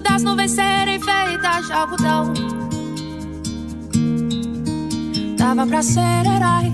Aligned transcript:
das 0.00 0.22
nuvens 0.22 0.52
serem 0.52 1.00
feitas 1.00 1.66
de 1.66 1.72
algodão. 1.72 2.32
Dava 5.36 5.66
pra 5.66 5.82
ser 5.82 6.00
herói 6.00 6.70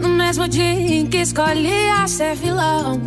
no 0.00 0.08
mesmo 0.08 0.48
dia 0.48 0.64
em 0.64 1.06
que 1.06 1.18
escolhia 1.18 2.06
ser 2.06 2.34
vilão. 2.34 3.00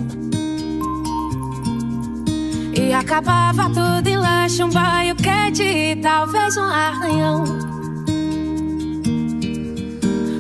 E 2.74 2.94
acabava 2.94 3.70
tudo 3.70 4.08
em 4.08 4.18
lanche, 4.18 4.64
um 4.64 4.70
banho 4.70 5.16
quente 5.16 5.64
e 5.64 5.96
talvez 5.98 6.58
um 6.58 6.64
arranhão. 6.64 7.44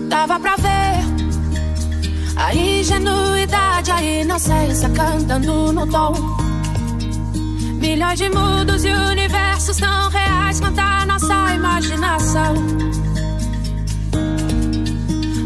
Dava 0.09 0.39
pra 0.39 0.55
ver 0.55 1.01
a 2.37 2.55
ingenuidade, 2.55 3.91
a 3.91 4.01
inocência 4.01 4.89
cantando 4.89 5.71
no 5.71 5.85
tom. 5.87 6.40
Milhões 7.81 8.19
de 8.19 8.29
mundos 8.29 8.85
e 8.85 8.89
universos 8.91 9.77
tão 9.77 10.09
reais 10.09 10.59
quanto 10.59 10.79
a 10.79 11.03
nossa 11.03 11.55
imaginação. 11.55 12.53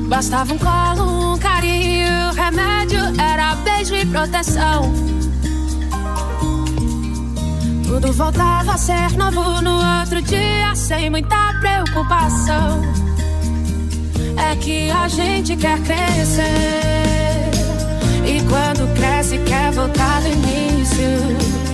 Bastava 0.09 0.53
um 0.53 0.57
colo, 0.57 1.33
um 1.33 1.39
carinho, 1.39 2.31
remédio 2.33 2.99
era 3.17 3.55
beijo 3.55 3.95
e 3.95 4.05
proteção. 4.05 4.93
Tudo 7.87 8.11
voltava 8.11 8.73
a 8.73 8.77
ser 8.77 9.17
novo 9.17 9.61
no 9.61 10.01
outro 10.01 10.21
dia, 10.21 10.75
sem 10.75 11.09
muita 11.09 11.53
preocupação. 11.61 12.81
É 14.51 14.55
que 14.57 14.91
a 14.91 15.07
gente 15.07 15.55
quer 15.55 15.79
crescer. 15.79 16.43
E 18.25 18.41
quando 18.49 18.93
cresce, 18.93 19.37
quer 19.39 19.71
voltar 19.71 20.21
do 20.21 20.27
início. 20.27 21.64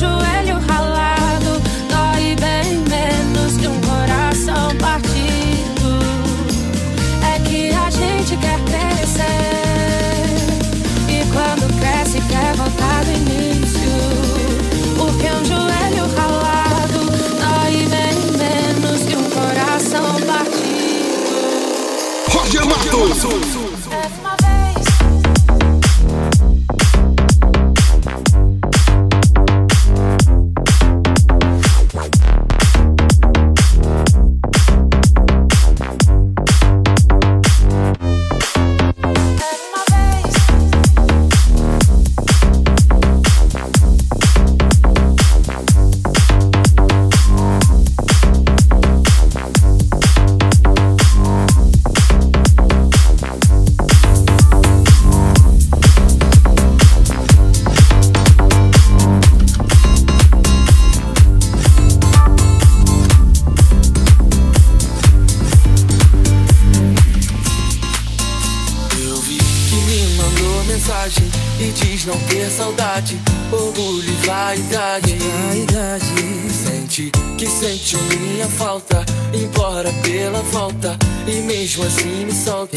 Joelho 0.00 0.58
ralado 0.66 1.60
dói 1.90 2.34
bem 2.36 2.78
menos 2.88 3.58
que 3.58 3.68
um 3.68 3.78
coração 3.82 4.74
partido. 4.78 5.98
É 7.22 7.38
que 7.40 7.68
a 7.68 7.90
gente 7.90 8.34
quer 8.38 8.58
crescer. 8.64 9.26
E 11.06 11.22
quando 11.30 11.68
cresce, 11.78 12.18
quer 12.30 12.54
voltar 12.54 13.04
do 13.04 13.10
início. 13.10 13.90
Porque 14.96 15.26
um 15.26 15.44
joelho 15.44 16.06
ralado 16.16 17.00
dói 17.38 17.86
bem 17.86 18.16
menos 18.38 19.02
que 19.02 19.14
um 19.14 19.28
coração 19.28 20.18
partido. 20.26 21.36
Roger 22.32 22.64
Matos. 22.64 23.69
Mensagem 70.70 71.28
e 71.58 71.72
diz 71.72 72.04
não 72.04 72.18
ter 72.20 72.48
saudade, 72.48 73.20
orgulho 73.50 74.08
e 74.08 74.26
vaidade. 74.26 75.18
Sente 76.64 77.10
que 77.36 77.46
sente 77.46 77.96
minha 77.96 78.46
falta, 78.46 79.04
implora 79.34 79.92
pela 80.02 80.42
falta 80.44 80.96
e 81.26 81.40
mesmo 81.42 81.84
assim 81.84 82.24
me 82.24 82.32
solta. 82.32 82.76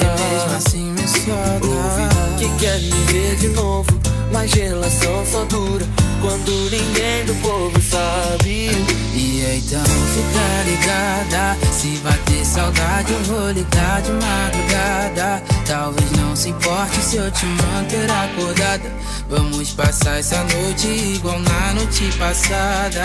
assim 0.57 0.91
me 0.91 1.07
solta. 1.07 1.67
Ouvi 1.67 2.39
que 2.39 2.59
quer 2.59 2.79
me 2.79 3.03
ver 3.11 3.35
de 3.35 3.49
novo, 3.49 3.89
mas 4.31 4.51
relação 4.53 5.25
só 5.31 5.45
dura 5.45 5.85
quando 6.21 6.51
ninguém 6.71 7.25
do 7.25 7.35
povo 7.41 7.79
sabe. 7.81 8.71
E 9.15 9.43
então 9.57 9.83
fica 9.83 10.63
ligada 10.65 11.57
Se 11.71 11.97
bater 11.97 12.45
saudade 12.45 13.11
eu 13.13 13.23
vou 13.23 13.51
ligar 13.51 14.01
de 14.01 14.11
madrugada 14.11 15.43
Talvez 15.73 16.11
não 16.11 16.35
se 16.35 16.49
importe 16.49 17.01
se 17.01 17.15
eu 17.17 17.31
te 17.31 17.47
manter 17.47 18.07
acordada. 18.11 18.91
Vamos 19.27 19.71
passar 19.71 20.19
essa 20.19 20.37
noite 20.43 20.87
igual 20.87 21.39
na 21.39 21.73
noite 21.73 22.11
passada. 22.19 23.01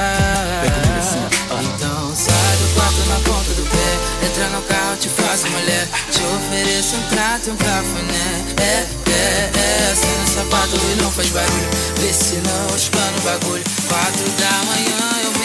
Então 1.48 2.14
sai 2.14 2.56
do 2.58 2.74
quarto 2.74 3.08
na 3.08 3.16
ponta 3.24 3.54
do 3.54 3.62
pé 3.70 4.26
Entra 4.26 4.48
no 4.50 4.62
carro, 4.64 4.96
te 4.98 5.08
faço 5.08 5.48
mulher. 5.48 5.88
Te 6.12 6.20
ofereço 6.20 6.96
um 6.96 7.02
prato 7.04 7.48
e 7.48 7.52
um 7.52 7.56
cafuné. 7.56 8.44
É, 8.58 8.86
é, 9.12 9.50
é 9.54 9.92
Assim 9.92 10.20
no 10.20 10.28
sapato 10.28 10.76
e 10.76 11.02
não 11.02 11.10
faz 11.10 11.30
barulho. 11.30 11.68
Vê 11.96 12.12
se 12.12 12.34
não 12.34 12.76
espana 12.76 13.16
o 13.16 13.20
bagulho. 13.22 13.64
Quatro 13.88 14.28
da 14.38 14.52
manhã 14.66 15.24
eu 15.24 15.37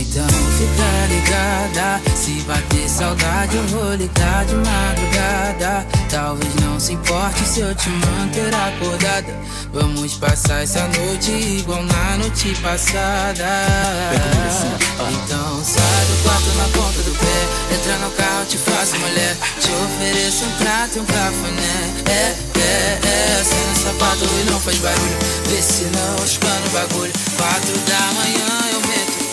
então 0.00 0.26
fica 0.28 1.06
ligada. 1.08 2.00
Se 2.14 2.30
bater 2.42 2.88
saudade 2.88 3.56
eu 3.56 3.66
vou 3.68 3.94
ligar 3.94 4.44
de 4.44 4.54
madrugada. 4.54 5.86
Talvez 6.10 6.54
não 6.56 6.78
se 6.78 6.92
importe 6.92 7.40
se 7.44 7.60
eu 7.60 7.74
te 7.74 7.88
manter 7.90 8.54
acordada. 8.54 9.34
Vamos 9.72 10.14
passar 10.14 10.62
essa 10.62 10.86
noite 10.88 11.30
igual 11.30 11.82
na 11.82 12.16
noite 12.18 12.54
passada. 12.62 13.44
Então 15.10 15.64
sai 15.64 16.04
do 16.06 16.22
quarto 16.22 16.48
na 16.56 16.64
ponta 16.64 17.02
do 17.02 17.12
pé. 17.18 17.74
Entra 17.74 17.98
no 17.98 18.10
carro, 18.12 18.46
te 18.46 18.56
faço 18.56 18.98
mulher. 18.98 19.36
Te 19.60 19.70
ofereço 19.70 20.44
um 20.44 20.52
prato 20.52 20.96
e 20.96 21.00
um 21.00 21.04
cafuné. 21.04 21.94
É, 22.06 22.36
é, 22.60 23.00
é 23.04 23.40
Assim 23.40 23.68
no 23.68 23.76
sapato 23.76 24.24
e 24.24 24.50
não 24.50 24.60
faz 24.60 24.78
barulho. 24.78 25.18
Vê 25.46 25.62
se 25.62 25.84
não 25.84 26.24
espana 26.24 26.66
o 26.66 26.70
bagulho. 26.70 27.12
Quatro 27.36 27.78
da 27.78 28.12
manhã 28.14 28.72
eu 28.72 28.80
meto 28.80 29.27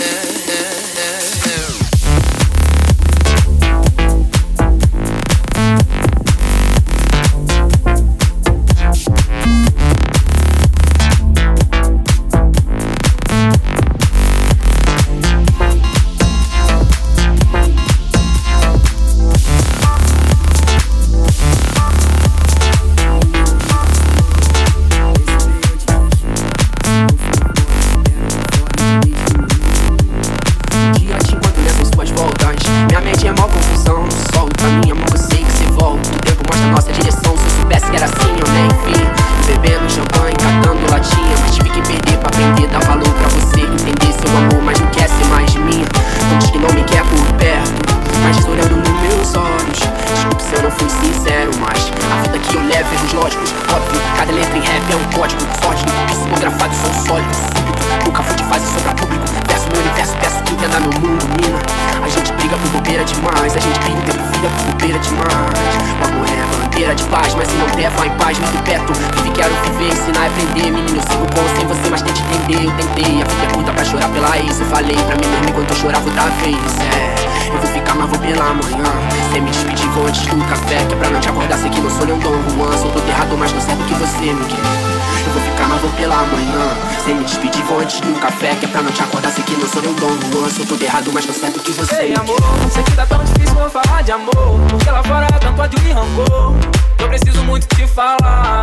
entender. 72.45 72.65
Eu 72.65 72.71
tentei, 72.71 73.21
a 73.21 73.25
vida 73.25 73.43
é 73.43 73.53
curta 73.53 73.73
pra 73.73 73.83
chorar 73.85 74.09
pela 74.09 74.37
ex. 74.37 74.59
Eu 74.59 74.65
falei 74.67 74.95
pra 74.95 75.15
mim 75.15 75.29
dormir 75.31 75.53
quando 75.53 75.69
eu 75.69 75.75
chorava 75.75 76.05
outra 76.05 76.23
vez. 76.23 76.57
É, 76.93 77.47
eu 77.49 77.57
vou 77.59 77.71
ficar, 77.71 77.95
mas 77.95 78.09
vou 78.09 78.19
pela 78.19 78.53
manhã. 78.53 78.85
Sem 79.31 79.41
me 79.41 79.49
despedir, 79.51 79.89
vou 79.89 80.07
antes 80.07 80.25
do 80.27 80.37
café. 80.45 80.85
Que 80.85 80.93
é 80.93 80.97
pra 80.97 81.09
não 81.09 81.19
te 81.19 81.29
acordar, 81.29 81.57
sei 81.57 81.69
que 81.69 81.81
não 81.81 81.89
sou 81.89 82.05
nem 82.05 82.15
um 82.15 82.19
Dom 82.19 82.37
Juan. 82.55 82.77
Sou 82.77 82.91
todo 82.91 83.07
errado, 83.07 83.37
mas 83.37 83.51
não 83.53 83.61
certo 83.61 83.83
que 83.83 83.93
você 83.93 84.33
me 84.33 84.45
quer. 84.45 84.95
Eu 85.25 85.31
vou 85.33 85.41
ficar, 85.41 85.67
mas 85.67 85.81
vou 85.81 85.89
pela 85.91 86.17
manhã. 86.17 86.69
Sem 87.03 87.15
me 87.15 87.23
despedir, 87.23 87.63
vou 87.65 87.79
antes 87.79 87.99
do 87.99 88.19
café. 88.19 88.55
Que 88.55 88.65
é 88.65 88.67
pra 88.67 88.81
não 88.81 88.91
te 88.91 89.01
acordar, 89.01 89.31
sei 89.31 89.43
que 89.43 89.53
não 89.53 89.67
sou 89.67 89.81
nem 89.81 89.91
um 89.91 89.95
Dom 89.95 90.17
Juan. 90.31 90.49
Sou 90.49 90.65
todo 90.65 90.81
errado, 90.81 91.11
mas 91.13 91.25
não 91.25 91.33
certo 91.33 91.59
que 91.59 91.71
você 91.71 91.95
Ei, 91.95 92.09
me 92.09 92.15
amor, 92.15 92.35
quer. 92.35 92.69
sei 92.71 92.83
que 92.83 92.91
tá 92.93 93.05
tão 93.05 93.23
difícil 93.23 93.59
eu 93.59 93.69
falar 93.69 94.03
de 94.03 94.11
amor. 94.11 94.59
Porque 94.69 94.89
lá 94.89 95.03
fora 95.03 95.27
tanto 95.39 95.61
ódio 95.61 95.79
e 95.87 95.91
rancor. 95.91 96.53
Eu 96.99 97.07
preciso 97.09 97.43
muito 97.43 97.67
te 97.75 97.85
falar. 97.87 98.54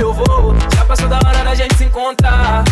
Eu 0.00 0.12
vou. 0.12 0.54
Já 0.74 0.84
passou 0.84 1.08
da 1.08 1.16
hora 1.16 1.44
da 1.44 1.54
gente 1.54 1.76
se 1.76 1.84
encontrar. 1.84 2.64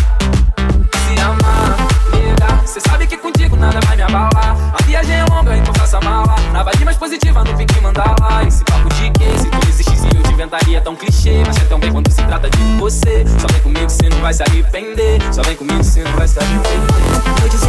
Se 0.93 1.21
amar, 1.21 1.77
nega. 2.11 2.67
Cê 2.67 2.79
sabe 2.79 3.07
que 3.07 3.17
contigo 3.17 3.55
nada 3.55 3.79
vai 3.85 3.95
me 3.95 4.03
abalar. 4.03 4.57
A 4.73 4.83
viagem 4.83 5.15
é 5.15 5.25
longa, 5.25 5.55
então 5.55 5.73
faça 5.75 5.99
mala. 6.01 6.35
Na 6.51 6.63
vibe 6.63 6.85
mais 6.85 6.97
positiva, 6.97 7.43
no 7.43 7.81
mandar 7.81 8.15
lá. 8.19 8.43
Esse 8.43 8.63
papo 8.65 8.89
de 8.89 9.11
que 9.11 9.39
se 9.39 9.49
tu 9.49 9.67
existisse 9.67 10.07
eu 10.15 10.23
te 10.23 10.31
inventaria 10.31 10.81
tão 10.81 10.95
clichê. 10.95 11.43
Mas 11.45 11.57
é 11.57 11.65
tão 11.65 11.79
bem 11.79 11.91
quando 11.91 12.11
se 12.11 12.21
trata 12.23 12.49
de 12.49 12.57
você. 12.79 13.25
Só 13.39 13.47
vem 13.51 13.61
comigo, 13.61 13.89
cê 13.89 14.09
não 14.09 14.21
vai 14.21 14.33
se 14.33 14.43
arrepender. 14.43 15.21
Só 15.31 15.43
vem 15.43 15.55
comigo, 15.55 15.83
cê 15.83 16.03
não 16.03 16.13
vai 16.13 16.27
se 16.27 16.39
arrepender. 16.39 17.68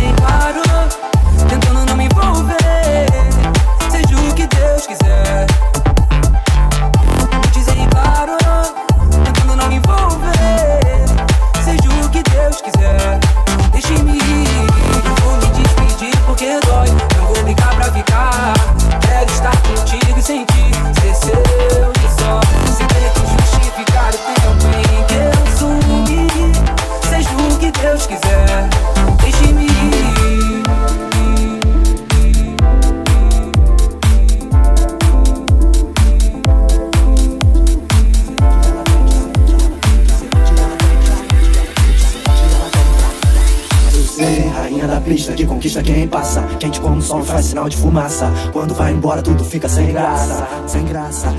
O 47.11 47.13
sol 47.13 47.25
faz 47.25 47.47
sinal 47.47 47.69
de 47.69 47.77
fumaça. 47.77 48.31
Quando 48.53 48.73
vai 48.73 48.93
embora 48.93 49.21
tudo 49.21 49.45
fica 49.45 49.69
sem 49.69 49.93
graça, 49.93 50.47
sem 50.69 50.85
graça. 50.85 51.35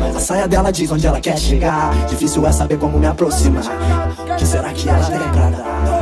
Mas 0.00 0.16
a 0.16 0.20
saia 0.20 0.48
dela 0.48 0.70
diz 0.72 0.90
onde 0.90 1.06
ela 1.06 1.20
quer 1.20 1.36
chegar. 1.36 1.92
Difícil 2.06 2.46
é 2.46 2.50
saber 2.50 2.78
como 2.78 2.98
me 2.98 3.06
aproximar. 3.06 3.64
Que 4.38 4.46
será 4.46 4.72
que 4.72 4.88
ela 4.88 5.04
tem 5.04 5.18
pra 5.18 5.50
dar? 5.50 5.95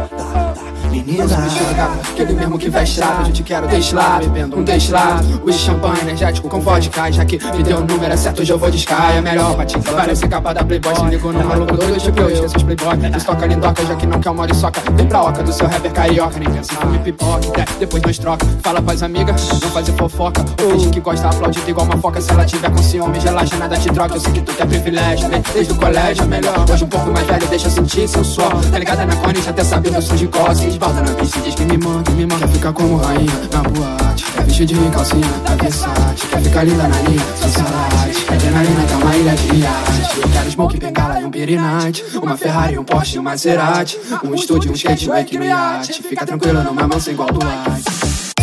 Dar, 1.02 1.38
dar? 1.74 1.90
Menina, 1.90 2.00
Aquele 2.12 2.32
mesmo 2.34 2.58
que 2.58 2.70
veste 2.70 3.00
lado, 3.00 3.28
eu 3.28 3.32
te 3.32 3.42
quero 3.42 3.66
destilado 3.66 4.28
Bebendo 4.28 4.58
um 4.58 4.62
destilado, 4.62 5.42
o 5.44 5.52
champanhe 5.52 6.00
energético 6.02 6.48
com 6.48 6.60
vodka 6.60 7.10
Já 7.10 7.24
que 7.24 7.38
me 7.56 7.62
deu 7.62 7.78
o 7.78 7.84
número 7.84 8.12
é 8.12 8.16
certo, 8.16 8.42
hoje 8.42 8.52
eu 8.52 8.58
vou 8.58 8.70
descar 8.70 9.16
É 9.16 9.20
melhor 9.20 9.54
pra 9.54 9.64
ti, 9.64 9.78
parece 9.78 10.28
capa 10.28 10.52
da 10.52 10.64
Playboy 10.64 10.94
Se 10.94 11.04
ligou 11.04 11.32
no 11.32 11.44
maluco 11.44 11.76
doido, 11.76 11.98
tipo 11.98 12.20
eu 12.20 12.30
esqueço 12.30 12.56
os 12.56 12.62
Playboy. 12.62 13.16
Estoca 13.16 13.46
lindoca, 13.46 13.86
já 13.86 13.96
que 13.96 14.06
não 14.06 14.20
quer 14.20 14.30
uma 14.30 14.54
soca. 14.54 14.80
Vem 14.92 15.06
pra 15.06 15.22
oca 15.22 15.42
do 15.42 15.52
seu 15.52 15.66
rapper 15.66 15.92
carioca 15.92 16.38
Nem 16.38 16.50
pensa 16.50 16.74
comer 16.76 16.98
pipoca, 17.00 17.60
é, 17.60 17.64
depois 17.78 18.02
nós 18.02 18.18
troca. 18.18 18.46
Fala 18.62 18.82
pras 18.82 19.02
amigas, 19.02 19.48
não 19.60 19.70
fazer 19.70 19.92
fofoca. 19.92 20.44
Finge 20.58 20.90
que 20.90 21.00
gosta, 21.00 21.28
aplaudida 21.28 21.70
igual 21.70 21.86
uma 21.86 21.96
foca. 21.98 22.20
Se 22.20 22.30
ela 22.30 22.44
tiver 22.44 22.70
com 22.70 22.78
ciúme, 22.78 23.18
relaxa, 23.18 23.56
nada 23.56 23.76
te 23.76 23.88
troca. 23.90 24.14
Eu 24.14 24.20
sei 24.20 24.32
que 24.32 24.42
tu 24.42 24.52
quer 24.54 24.66
privilégio, 24.66 25.28
né? 25.28 25.42
desde 25.52 25.72
o 25.72 25.76
colégio 25.76 26.24
é 26.24 26.26
melhor. 26.26 26.64
Hoje 26.70 26.84
um 26.84 26.88
pouco 26.88 27.10
mais 27.10 27.26
velho, 27.26 27.46
deixa 27.46 27.66
eu 27.66 27.70
sentir 27.70 28.08
seu 28.08 28.24
suor. 28.24 28.54
Tá 28.70 28.78
ligada 28.78 29.04
na 29.04 29.16
cone, 29.16 29.40
já 29.40 29.50
até 29.50 29.64
sabe 29.64 29.88
o 29.88 29.92
meu 29.92 30.02
som 30.02 30.16
de 30.16 30.26
cor 30.28 30.54
Esbalda 30.84 31.10
na 31.10 31.16
pista, 31.16 31.40
diz 31.40 31.54
que 31.54 31.64
me 31.64 31.78
manda, 31.78 32.10
me 32.10 32.26
manda 32.26 32.46
Ficar 32.46 32.72
como 32.74 32.98
rainha. 32.98 33.32
Na 33.50 33.62
boate 33.62 34.24
Quer 34.32 34.44
vestir 34.44 34.66
de 34.66 34.74
calcinha 34.90 35.26
da 35.42 35.54
Versace 35.54 36.26
Quer 36.28 36.42
ficar 36.42 36.64
linda 36.64 36.86
na 36.86 37.00
linha, 37.00 37.24
socialite 37.40 38.30
Adrenalina 38.30 38.86
tá 38.86 38.96
uma 38.98 39.16
ilha 39.16 39.34
de 39.34 39.56
iate 39.60 40.20
Eu 40.20 40.28
quero 40.28 40.50
smoke, 40.50 40.78
bengala 40.78 41.20
e 41.22 41.24
um 41.24 41.30
pirinite 41.30 42.04
Uma 42.22 42.36
Ferrari, 42.36 42.78
um 42.78 42.84
Porsche 42.84 43.18
um 43.18 43.22
Maserati. 43.22 43.98
Um 44.22 44.34
estúdio, 44.34 44.72
um 44.72 44.74
skate, 44.74 45.08
um 45.08 45.14
wake 45.14 45.38
no 45.38 45.44
iate 45.44 46.02
Fica 46.02 46.26
tranquilo 46.26 46.62
numa 46.62 46.86
mansão 46.86 47.14
igual 47.14 47.28
do 47.28 47.38
White 47.38 48.34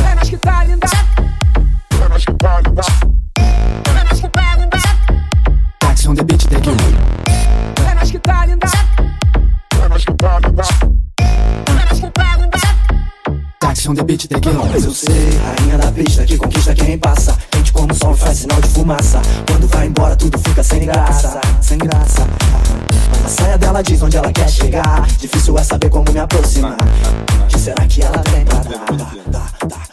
Apenas 0.00 0.30
que 0.30 0.36
tá 0.38 0.64
linda. 0.64 1.01
Mas 14.72 14.84
eu 14.86 14.94
sei, 14.94 15.38
rainha 15.58 15.76
da 15.76 15.92
pista 15.92 16.24
que 16.24 16.36
conquista 16.38 16.74
quem 16.74 16.98
passa. 16.98 17.36
Quente 17.50 17.72
como 17.72 17.92
o 17.92 17.94
sol 17.94 18.16
faz 18.16 18.38
sinal 18.38 18.58
de 18.60 18.68
fumaça. 18.68 19.20
Quando 19.46 19.68
vai 19.68 19.86
embora 19.86 20.16
tudo 20.16 20.38
fica 20.38 20.62
sem 20.62 20.86
graça, 20.86 21.38
sem 21.60 21.76
graça. 21.76 22.26
A 23.24 23.28
saia 23.28 23.58
dela 23.58 23.82
diz 23.82 24.00
onde 24.02 24.16
ela 24.16 24.32
quer 24.32 24.48
chegar. 24.48 25.06
Difícil 25.18 25.58
é 25.58 25.62
saber 25.62 25.90
como 25.90 26.10
me 26.10 26.18
aproximar. 26.18 26.76
Que 27.48 27.58
será 27.58 27.86
que 27.86 28.02
ela 28.02 28.18
tem 28.18 28.44
pra 28.46 28.58
dar? 28.60 28.84
dar, 28.86 29.12
dar, 29.28 29.68
dar? 29.68 29.91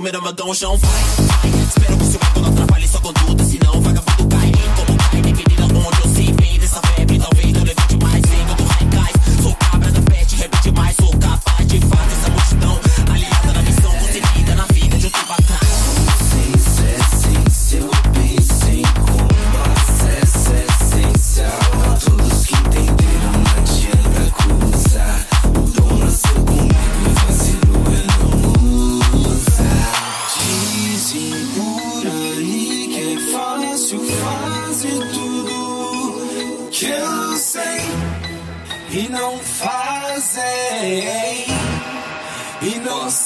Meu 0.00 0.32
dom, 0.32 0.54
chão, 0.54 0.76
vai, 0.76 1.50
vai. 1.50 1.60
Espero 1.60 1.98
que 1.98 2.04
seu 2.04 2.20
ego 2.20 2.40
não 2.40 2.48
atrapalhe 2.50 2.86
sua 2.86 3.00
conduta, 3.00 3.44
senão 3.44 3.80
vagabundo 3.80 4.07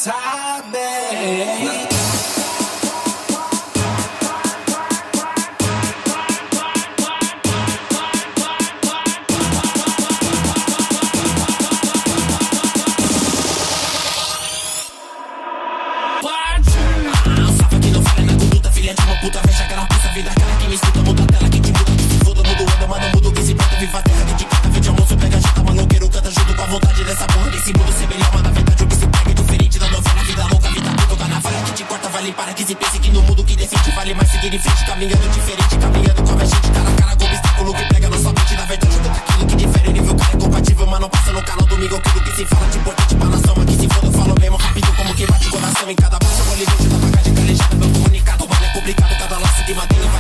time. 0.04 0.32
Caminhando 34.92 35.26
diferente, 35.30 35.78
caminhando 35.78 36.22
como 36.22 36.38
a 36.38 36.44
gente. 36.44 36.70
Cara 36.70 36.90
a 36.90 36.92
cara 36.92 37.16
com 37.16 37.25
obstáculo 37.25 37.75
que 37.75 37.84
pega 37.94 38.11
nossa 38.11 38.28
mente. 38.28 38.54
Na 38.54 38.64
verdade, 38.66 38.94
tudo 38.94 39.08
aquilo 39.08 39.46
que 39.46 39.56
difere, 39.56 39.90
nível 39.90 40.14
cara 40.14 40.32
é 40.34 40.37
compatível. 40.38 40.87
Mas 40.87 41.00
não 41.00 41.08
passa 41.08 41.32
no 41.32 41.42
canal 41.42 41.66
domingo 41.66 41.96
aquilo 41.96 42.20
que 42.20 42.37
se 42.37 42.44
fala 42.44 42.68
de 42.68 42.76
importante 42.76 43.14
pra 43.14 43.28
nação. 43.28 43.54
Aqui 43.62 43.75
se 43.75 43.88
for, 43.88 44.04
eu 44.04 44.12
falo 44.12 44.34
mesmo 44.38 44.56
rápido 44.58 44.92
como 44.94 45.14
que 45.14 45.26
bate 45.26 45.49
coração. 45.49 45.90
Em 45.90 45.96
cada 45.96 46.18
passo, 46.18 46.40
eu 46.40 46.44
vou 46.44 46.56
livre 46.56 46.76
de 46.76 46.94
apagar 46.94 47.22
de 47.22 47.30
calejada. 47.30 47.75
Meu 47.76 47.88
comunicado, 47.88 48.46
vale 48.46 48.66
é 48.66 48.68
complicado. 48.68 49.18
Cada 49.18 49.38
laço 49.38 49.64
de 49.64 49.75
madeira. 49.75 50.12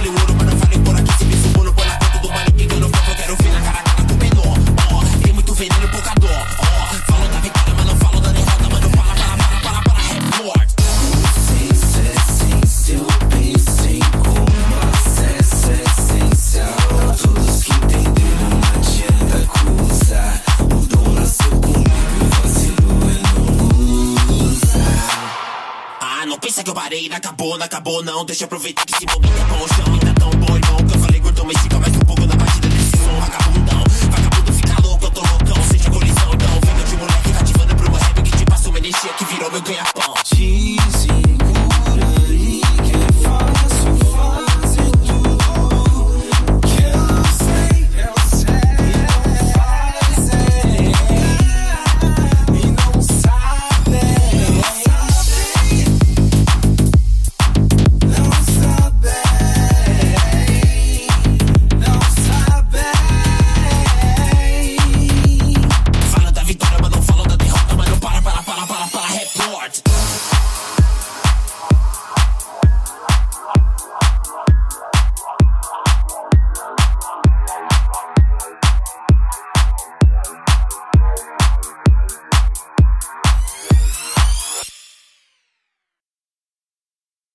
acabou, 27.42 27.58
não 27.58 27.66
acabou, 27.66 28.04
não. 28.04 28.24
Deixa 28.24 28.44
eu 28.44 28.46
aproveitar 28.46 28.86
que 28.86 28.94
esse 28.94 29.06
momento 29.06 29.36
é 29.36 29.44
bom. 29.44 29.64
O 29.64 29.68
chão 29.68 29.84
ainda 29.92 30.10
é 30.10 30.14
tão 30.14 30.30
bom, 30.30 30.56
irmão. 30.56 30.76
Que 30.76 30.94
eu 30.94 31.00
falei, 31.00 31.20
gordão, 31.20 31.44
mas 31.44 31.58
fica 31.60 31.81